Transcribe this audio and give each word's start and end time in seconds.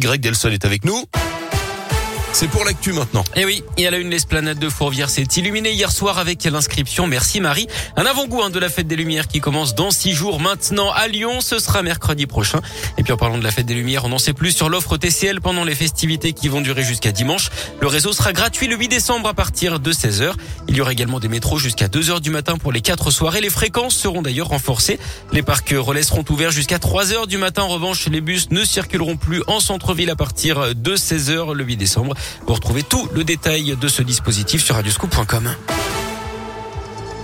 Greg 0.00 0.20
Delsol 0.20 0.52
est 0.52 0.64
avec 0.64 0.84
nous. 0.84 1.04
C'est 2.38 2.48
pour 2.48 2.66
l'actu 2.66 2.92
maintenant. 2.92 3.24
Et 3.34 3.40
eh 3.40 3.44
oui, 3.46 3.64
et 3.78 3.86
à 3.86 3.90
la 3.90 3.96
une, 3.96 4.10
l'esplanade 4.10 4.58
de 4.58 4.68
Fourvière 4.68 5.08
s'est 5.08 5.26
illuminée 5.36 5.72
hier 5.72 5.90
soir 5.90 6.18
avec 6.18 6.44
l'inscription 6.44 7.06
Merci 7.06 7.40
Marie. 7.40 7.66
Un 7.96 8.04
avant-goût 8.04 8.42
hein, 8.42 8.50
de 8.50 8.58
la 8.58 8.68
fête 8.68 8.86
des 8.86 8.96
Lumières 8.96 9.26
qui 9.26 9.40
commence 9.40 9.74
dans 9.74 9.90
six 9.90 10.12
jours 10.12 10.38
maintenant 10.38 10.90
à 10.90 11.08
Lyon. 11.08 11.40
Ce 11.40 11.58
sera 11.58 11.80
mercredi 11.80 12.26
prochain. 12.26 12.60
Et 12.98 13.02
puis 13.02 13.14
en 13.14 13.16
parlant 13.16 13.38
de 13.38 13.42
la 13.42 13.50
fête 13.50 13.64
des 13.64 13.72
Lumières, 13.72 14.04
on 14.04 14.10
n'en 14.10 14.18
sait 14.18 14.34
plus 14.34 14.52
sur 14.52 14.68
l'offre 14.68 14.98
TCL 14.98 15.40
pendant 15.40 15.64
les 15.64 15.74
festivités 15.74 16.34
qui 16.34 16.48
vont 16.48 16.60
durer 16.60 16.82
jusqu'à 16.84 17.10
dimanche. 17.10 17.48
Le 17.80 17.86
réseau 17.86 18.12
sera 18.12 18.34
gratuit 18.34 18.66
le 18.66 18.76
8 18.76 18.88
décembre 18.88 19.30
à 19.30 19.32
partir 19.32 19.80
de 19.80 19.90
16h. 19.90 20.34
Il 20.68 20.76
y 20.76 20.82
aura 20.82 20.92
également 20.92 21.20
des 21.20 21.28
métros 21.28 21.58
jusqu'à 21.58 21.88
2h 21.88 22.20
du 22.20 22.28
matin 22.28 22.58
pour 22.58 22.70
les 22.70 22.82
quatre 22.82 23.10
soirées. 23.10 23.40
Les 23.40 23.48
fréquences 23.48 23.96
seront 23.96 24.20
d'ailleurs 24.20 24.48
renforcées. 24.48 24.98
Les 25.32 25.42
parcs 25.42 25.74
relais 25.74 26.02
seront 26.02 26.24
ouverts 26.28 26.50
jusqu'à 26.50 26.76
3h 26.76 27.28
du 27.28 27.38
matin. 27.38 27.62
En 27.62 27.68
revanche, 27.68 28.06
les 28.08 28.20
bus 28.20 28.50
ne 28.50 28.62
circuleront 28.62 29.16
plus 29.16 29.42
en 29.46 29.58
centre-ville 29.58 30.10
à 30.10 30.16
partir 30.16 30.74
de 30.74 30.96
16h 30.96 31.54
le 31.54 31.64
8 31.64 31.78
décembre. 31.78 32.14
Vous 32.46 32.54
retrouvez 32.54 32.82
tout 32.82 33.08
le 33.14 33.24
détail 33.24 33.76
de 33.76 33.88
ce 33.88 34.02
dispositif 34.02 34.64
sur 34.64 34.74
radioscoop.com. 34.74 35.50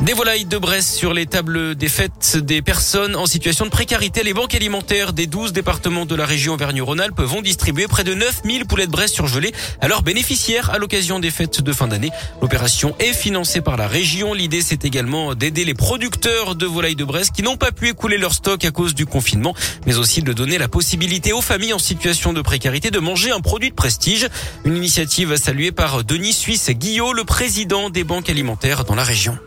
Des 0.03 0.15
volailles 0.15 0.47
de 0.47 0.59
Bresse 0.59 0.97
sur 0.97 1.15
les 1.15 1.27
tables 1.27 1.77
des 1.77 1.89
fêtes 1.89 2.37
des 2.37 2.61
personnes 2.61 3.15
en 3.15 3.27
situation 3.27 3.67
de 3.67 3.71
précarité. 3.71 4.25
Les 4.25 4.35
banques 4.35 4.53
alimentaires 4.53 5.13
des 5.13 5.29
12 5.29 5.53
départements 5.53 6.07
de 6.07 6.17
la 6.17 6.27
région 6.27 6.55
Auvergne-Rhône-Alpes 6.55 7.21
vont 7.21 7.41
distribuer 7.41 7.87
près 7.87 8.03
de 8.03 8.13
9000 8.13 8.67
poulets 8.67 8.89
de 8.89 8.91
Bresse 8.91 9.13
surgelés 9.13 9.53
à 9.81 9.87
leurs 9.87 10.03
bénéficiaires 10.03 10.71
à 10.71 10.79
l'occasion 10.79 11.21
des 11.21 11.31
fêtes 11.31 11.61
de 11.61 11.73
fin 11.73 11.87
d'année. 11.87 12.11
L'opération 12.41 12.97
est 12.99 13.13
financée 13.13 13.61
par 13.61 13.77
la 13.77 13.87
région. 13.87 14.35
L'idée, 14.35 14.61
c'est 14.61 14.85
également 14.85 15.37
d'aider 15.37 15.65
les 15.65 15.75
producteurs 15.75 16.57
de 16.57 16.67
volailles 16.67 16.97
de 16.97 17.05
Bresse 17.05 17.31
qui 17.31 17.45
n'ont 17.45 17.57
pas 17.57 17.71
pu 17.71 17.89
écouler 17.89 18.19
leur 18.19 18.35
stock 18.35 18.65
à 18.65 18.73
cause 18.73 18.97
du 18.97 19.07
confinement, 19.07 19.55
mais 19.87 19.99
aussi 19.99 20.21
de 20.21 20.33
donner 20.33 20.59
la 20.59 20.67
possibilité 20.67 21.33
aux 21.33 21.43
familles 21.43 21.75
en 21.75 21.79
situation 21.79 22.33
de 22.33 22.43
précarité 22.43 22.91
de 22.91 22.99
manger 22.99 23.31
un 23.31 23.41
produit 23.41 23.71
de 23.71 23.77
prestige. 23.77 24.27
Une 24.65 24.77
initiative 24.77 25.37
saluée 25.37 25.71
par 25.71 26.03
Denis 26.03 26.33
Suisse 26.33 26.71
Guillot, 26.71 27.13
le 27.13 27.23
président 27.23 27.89
des 27.89 28.03
banques 28.03 28.31
alimentaires 28.31 28.83
dans 28.83 28.97
la 28.97 29.05
région. 29.05 29.39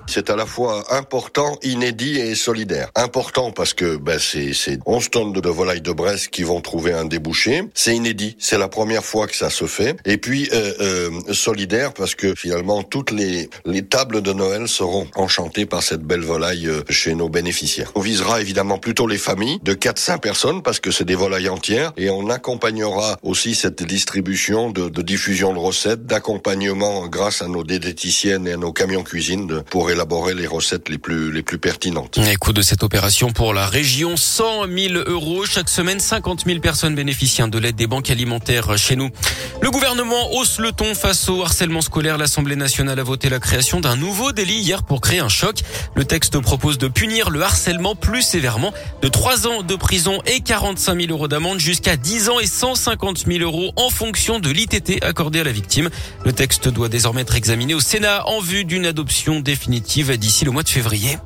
Fois 0.46 0.94
important, 0.94 1.58
inédit 1.64 2.20
et 2.20 2.36
solidaire. 2.36 2.90
Important 2.96 3.52
parce 3.52 3.74
que 3.74 3.98
ben, 3.98 4.20
c'est 4.20 4.80
11 4.86 5.10
tonnes 5.10 5.34
de 5.34 5.50
volailles 5.50 5.82
de 5.82 5.92
Bresse 5.92 6.28
qui 6.28 6.44
vont 6.44 6.62
trouver 6.62 6.94
un 6.94 7.06
débouché. 7.06 7.64
C'est 7.74 7.96
inédit, 7.96 8.36
c'est 8.40 8.58
la 8.58 8.68
première 8.68 9.04
fois 9.04 9.28
que 9.28 9.36
ça 9.36 9.50
se 9.50 9.66
fait. 9.66 9.98
Et 10.06 10.18
puis 10.18 10.50
euh, 10.54 10.74
euh, 10.80 11.34
solidaire 11.34 11.94
parce 11.94 12.16
que 12.16 12.36
finalement 12.36 12.84
toutes 12.84 13.12
les, 13.12 13.50
les 13.66 13.84
tables 13.84 14.22
de 14.22 14.34
Noël 14.34 14.68
seront 14.68 15.08
enchantées 15.16 15.66
par 15.66 15.84
cette 15.84 16.02
belle 16.02 16.22
volaille 16.22 16.68
euh, 16.68 16.84
chez 16.90 17.16
nos 17.16 17.30
bénéficiaires. 17.30 17.92
On 17.96 18.02
visera 18.02 18.42
évidemment 18.42 18.78
plutôt 18.78 19.08
les 19.08 19.18
familles 19.18 19.60
de 19.64 19.74
4-5 19.74 20.20
personnes 20.20 20.62
parce 20.62 20.80
que 20.80 20.92
c'est 20.92 21.06
des 21.06 21.16
volailles 21.16 21.50
entières 21.50 21.94
et 21.98 22.10
on 22.10 22.30
accompagnera 22.30 23.18
aussi 23.24 23.56
cette 23.56 23.84
distribution 23.84 24.70
de, 24.70 24.90
de 24.90 25.02
diffusion 25.02 25.54
de 25.54 25.60
recettes, 25.60 26.06
d'accompagnement 26.06 27.08
grâce 27.08 27.42
à 27.42 27.48
nos 27.48 27.64
diététiciennes 27.64 28.48
et 28.48 28.54
à 28.54 28.58
nos 28.58 28.74
camions 28.74 29.04
cuisine 29.04 29.64
pour 29.70 29.90
élaborer 29.90 30.35
les 30.36 30.48
recettes 30.48 30.90
les 30.90 30.98
plus, 30.98 31.32
les 31.32 31.42
plus 31.42 31.58
pertinentes? 31.58 32.18
Les 32.18 32.36
coûts 32.36 32.54
de 32.54 32.62
cette 32.62 32.84
opération 32.84 33.32
pour 33.32 33.54
la 33.54 33.66
région, 33.66 34.18
100 34.18 34.68
000 34.68 34.94
euros. 35.08 35.46
Chaque 35.46 35.70
semaine, 35.70 36.00
50 36.00 36.46
000 36.46 36.60
personnes 36.60 36.96
bénéficient 36.96 37.50
de 37.50 37.58
l'aide 37.58 37.76
des 37.76 37.88
banques 37.88 38.10
alimentaires 38.10 38.78
chez 38.78 38.96
nous. 38.96 39.10
Le 39.62 39.72
gouvernement 39.72 40.34
hausse 40.34 40.60
le 40.60 40.72
ton 40.72 40.94
face 40.96 41.30
au 41.30 41.42
harcèlement 41.42 41.82
scolaire. 41.82 42.18
L'Assemblée 42.18 42.56
nationale 42.56 43.00
a 43.00 43.04
voté 43.04 43.30
la 43.30 43.40
création 43.40 43.80
d'un 43.80 43.96
nouveau 43.96 44.32
délit 44.32 44.60
hier 44.60 44.84
pour 44.84 45.02
créer 45.02 45.20
un 45.20 45.30
choc. 45.30 45.62
Le 45.96 46.06
texte 46.06 46.40
propose 46.40 46.78
de 46.78 46.88
punir 46.88 47.30
le 47.30 47.42
harcèlement 47.42 47.96
plus 47.96 48.22
sévèrement 48.22 48.74
de 49.02 49.08
3 49.08 49.48
ans 49.48 49.64
de 49.64 49.76
prison 49.76 50.22
et 50.26 50.42
45 50.42 51.00
000 51.00 51.12
euros 51.12 51.28
d'amende 51.28 51.60
jusqu'à 51.60 51.98
10 51.98 52.30
ans 52.30 52.40
et 52.40 52.48
150 52.48 53.26
000 53.26 53.40
euros 53.40 53.72
en 53.76 53.90
fonction 53.90 54.40
de 54.40 54.50
l'ITT 54.50 55.04
accordé 55.04 55.40
à 55.40 55.44
la 55.44 55.52
victime. 55.52 55.90
Le 56.24 56.34
texte 56.34 56.68
doit 56.68 56.90
désormais 56.90 57.22
être 57.22 57.36
examiné 57.36 57.74
au 57.74 57.80
Sénat 57.80 58.28
en 58.28 58.40
vue 58.40 58.66
d'une 58.66 58.86
adoption 58.86 59.40
définitive 59.40 60.12
d'ici 60.26 60.44
le 60.44 60.50
mois 60.50 60.64
de 60.64 60.70
février. 60.70 61.20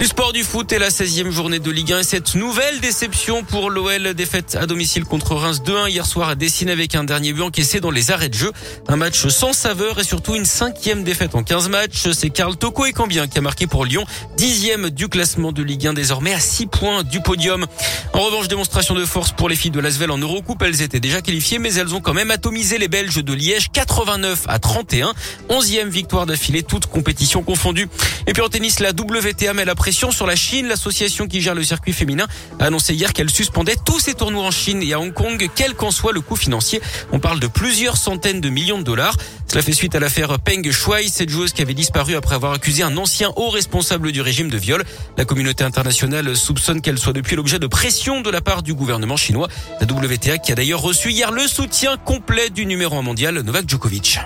Du 0.00 0.06
sport 0.06 0.32
du 0.32 0.44
foot 0.44 0.72
et 0.72 0.78
la 0.78 0.88
16e 0.88 1.30
journée 1.30 1.58
de 1.58 1.70
Ligue 1.70 1.92
1 1.92 1.98
et 1.98 2.04
cette 2.04 2.34
nouvelle 2.34 2.80
déception 2.80 3.44
pour 3.44 3.68
l'OL 3.68 4.14
défaite 4.14 4.56
à 4.58 4.64
domicile 4.64 5.04
contre 5.04 5.34
Reims 5.34 5.60
2-1 5.62 5.90
hier 5.90 6.06
soir 6.06 6.30
à 6.30 6.34
Dessine 6.36 6.70
avec 6.70 6.94
un 6.94 7.04
dernier 7.04 7.34
but 7.34 7.42
encaissé 7.42 7.80
dans 7.80 7.90
les 7.90 8.10
arrêts 8.10 8.30
de 8.30 8.34
jeu. 8.34 8.50
Un 8.88 8.96
match 8.96 9.28
sans 9.28 9.52
saveur 9.52 10.00
et 10.00 10.04
surtout 10.04 10.34
une 10.34 10.46
cinquième 10.46 11.04
défaite 11.04 11.34
en 11.34 11.42
15 11.42 11.68
matchs. 11.68 12.08
C'est 12.12 12.30
Karl 12.30 12.56
Toko 12.56 12.86
et 12.86 12.94
Cambien 12.94 13.26
qui 13.28 13.36
a 13.36 13.42
marqué 13.42 13.66
pour 13.66 13.84
Lyon, 13.84 14.06
dixième 14.38 14.88
du 14.88 15.08
classement 15.08 15.52
de 15.52 15.62
Ligue 15.62 15.88
1 15.88 15.92
désormais 15.92 16.32
à 16.32 16.40
6 16.40 16.68
points 16.68 17.02
du 17.02 17.20
podium. 17.20 17.66
En 18.14 18.20
revanche, 18.20 18.48
démonstration 18.48 18.94
de 18.94 19.04
force 19.04 19.32
pour 19.32 19.50
les 19.50 19.56
filles 19.56 19.70
de 19.70 19.80
Lasvel 19.80 20.10
en 20.10 20.16
Eurocoupe. 20.16 20.62
Elles 20.62 20.80
étaient 20.80 21.00
déjà 21.00 21.20
qualifiées 21.20 21.58
mais 21.58 21.74
elles 21.74 21.94
ont 21.94 22.00
quand 22.00 22.14
même 22.14 22.30
atomisé 22.30 22.78
les 22.78 22.88
Belges 22.88 23.22
de 23.22 23.34
Liège 23.34 23.70
89 23.70 24.44
à 24.48 24.58
31. 24.58 25.12
Onzième 25.50 25.90
victoire 25.90 26.24
d'affilée, 26.24 26.62
toute 26.62 26.86
compétition 26.86 27.42
confondue. 27.42 27.86
Et 28.26 28.32
puis 28.32 28.40
en 28.40 28.48
tennis, 28.48 28.80
la 28.80 28.92
WTA 28.92 29.52
met 29.52 29.66
sur 29.90 30.26
la 30.26 30.36
Chine. 30.36 30.68
L'association 30.68 31.26
qui 31.26 31.40
gère 31.40 31.54
le 31.54 31.62
circuit 31.62 31.92
féminin 31.92 32.26
a 32.58 32.66
annoncé 32.66 32.94
hier 32.94 33.12
qu'elle 33.12 33.30
suspendait 33.30 33.76
tous 33.84 33.98
ses 34.00 34.14
tournois 34.14 34.44
en 34.44 34.50
Chine 34.50 34.82
et 34.82 34.92
à 34.92 35.00
Hong 35.00 35.12
Kong, 35.12 35.48
quel 35.54 35.74
qu'en 35.74 35.90
soit 35.90 36.12
le 36.12 36.20
coût 36.20 36.36
financier. 36.36 36.80
On 37.12 37.18
parle 37.18 37.40
de 37.40 37.46
plusieurs 37.46 37.96
centaines 37.96 38.40
de 38.40 38.48
millions 38.48 38.78
de 38.78 38.84
dollars. 38.84 39.16
Cela 39.48 39.62
fait 39.62 39.72
suite 39.72 39.94
à 39.94 40.00
l'affaire 40.00 40.38
Peng 40.38 40.70
Shuai, 40.70 41.08
cette 41.08 41.28
joueuse 41.28 41.52
qui 41.52 41.62
avait 41.62 41.74
disparu 41.74 42.14
après 42.14 42.36
avoir 42.36 42.52
accusé 42.52 42.82
un 42.82 42.96
ancien 42.96 43.32
haut 43.36 43.50
responsable 43.50 44.12
du 44.12 44.20
régime 44.20 44.48
de 44.48 44.56
viol. 44.56 44.84
La 45.16 45.24
communauté 45.24 45.64
internationale 45.64 46.36
soupçonne 46.36 46.80
qu'elle 46.80 46.98
soit 46.98 47.12
depuis 47.12 47.36
l'objet 47.36 47.58
de 47.58 47.66
pression 47.66 48.20
de 48.20 48.30
la 48.30 48.40
part 48.40 48.62
du 48.62 48.74
gouvernement 48.74 49.16
chinois. 49.16 49.48
La 49.80 49.86
WTA 49.86 50.38
qui 50.38 50.52
a 50.52 50.54
d'ailleurs 50.54 50.80
reçu 50.80 51.10
hier 51.10 51.32
le 51.32 51.46
soutien 51.48 51.96
complet 51.96 52.50
du 52.50 52.64
numéro 52.64 52.96
1 52.96 53.02
mondial 53.02 53.40
Novak 53.40 53.68
Djokovic. 53.68 54.20